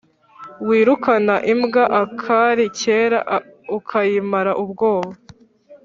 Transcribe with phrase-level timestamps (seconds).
[0.67, 3.19] Wirukana imbwa akari kera
[3.77, 5.13] ukayimara ubwoba.